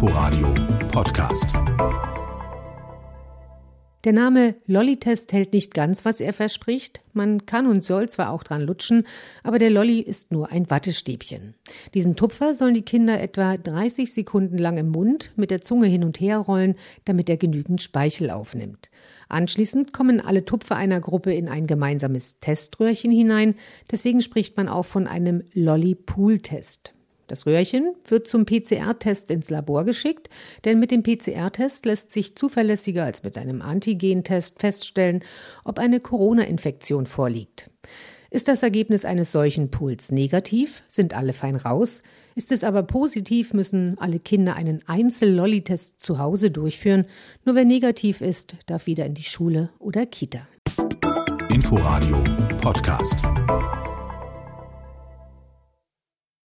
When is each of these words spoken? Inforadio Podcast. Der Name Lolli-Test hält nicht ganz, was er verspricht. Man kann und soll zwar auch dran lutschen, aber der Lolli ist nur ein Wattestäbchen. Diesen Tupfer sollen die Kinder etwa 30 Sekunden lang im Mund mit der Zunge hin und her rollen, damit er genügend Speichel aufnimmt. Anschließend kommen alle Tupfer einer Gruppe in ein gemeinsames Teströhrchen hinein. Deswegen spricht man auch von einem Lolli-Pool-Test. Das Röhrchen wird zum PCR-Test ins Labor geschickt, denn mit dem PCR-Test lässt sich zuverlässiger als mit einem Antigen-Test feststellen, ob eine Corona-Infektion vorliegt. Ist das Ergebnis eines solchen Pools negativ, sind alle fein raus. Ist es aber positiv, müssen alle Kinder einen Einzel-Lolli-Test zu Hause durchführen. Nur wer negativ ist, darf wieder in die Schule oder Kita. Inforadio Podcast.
Inforadio 0.00 0.54
Podcast. 0.92 1.48
Der 4.04 4.12
Name 4.12 4.54
Lolli-Test 4.66 5.32
hält 5.32 5.52
nicht 5.52 5.74
ganz, 5.74 6.04
was 6.04 6.20
er 6.20 6.32
verspricht. 6.32 7.00
Man 7.14 7.46
kann 7.46 7.66
und 7.66 7.82
soll 7.82 8.08
zwar 8.08 8.30
auch 8.30 8.44
dran 8.44 8.62
lutschen, 8.62 9.08
aber 9.42 9.58
der 9.58 9.70
Lolli 9.70 9.98
ist 9.98 10.30
nur 10.30 10.52
ein 10.52 10.70
Wattestäbchen. 10.70 11.56
Diesen 11.94 12.14
Tupfer 12.14 12.54
sollen 12.54 12.74
die 12.74 12.84
Kinder 12.84 13.20
etwa 13.20 13.56
30 13.56 14.14
Sekunden 14.14 14.56
lang 14.56 14.76
im 14.76 14.90
Mund 14.90 15.32
mit 15.34 15.50
der 15.50 15.62
Zunge 15.62 15.88
hin 15.88 16.04
und 16.04 16.20
her 16.20 16.38
rollen, 16.38 16.76
damit 17.04 17.28
er 17.28 17.36
genügend 17.36 17.82
Speichel 17.82 18.30
aufnimmt. 18.30 18.90
Anschließend 19.28 19.92
kommen 19.92 20.20
alle 20.20 20.44
Tupfer 20.44 20.76
einer 20.76 21.00
Gruppe 21.00 21.34
in 21.34 21.48
ein 21.48 21.66
gemeinsames 21.66 22.38
Teströhrchen 22.38 23.10
hinein. 23.10 23.56
Deswegen 23.90 24.20
spricht 24.20 24.56
man 24.56 24.68
auch 24.68 24.84
von 24.84 25.08
einem 25.08 25.42
Lolli-Pool-Test. 25.54 26.94
Das 27.28 27.46
Röhrchen 27.46 27.94
wird 28.08 28.26
zum 28.26 28.46
PCR-Test 28.46 29.30
ins 29.30 29.50
Labor 29.50 29.84
geschickt, 29.84 30.30
denn 30.64 30.80
mit 30.80 30.90
dem 30.90 31.02
PCR-Test 31.02 31.84
lässt 31.86 32.10
sich 32.10 32.34
zuverlässiger 32.34 33.04
als 33.04 33.22
mit 33.22 33.36
einem 33.36 33.62
Antigen-Test 33.62 34.60
feststellen, 34.60 35.22
ob 35.62 35.78
eine 35.78 36.00
Corona-Infektion 36.00 37.06
vorliegt. 37.06 37.70
Ist 38.30 38.48
das 38.48 38.62
Ergebnis 38.62 39.04
eines 39.04 39.30
solchen 39.32 39.70
Pools 39.70 40.10
negativ, 40.10 40.82
sind 40.88 41.14
alle 41.14 41.32
fein 41.32 41.56
raus. 41.56 42.02
Ist 42.34 42.52
es 42.52 42.64
aber 42.64 42.82
positiv, 42.82 43.54
müssen 43.54 43.96
alle 43.98 44.18
Kinder 44.18 44.54
einen 44.54 44.82
Einzel-Lolli-Test 44.86 46.00
zu 46.00 46.18
Hause 46.18 46.50
durchführen. 46.50 47.06
Nur 47.44 47.54
wer 47.54 47.64
negativ 47.64 48.20
ist, 48.20 48.56
darf 48.66 48.86
wieder 48.86 49.06
in 49.06 49.14
die 49.14 49.24
Schule 49.24 49.70
oder 49.78 50.06
Kita. 50.06 50.46
Inforadio 51.50 52.22
Podcast. 52.60 53.16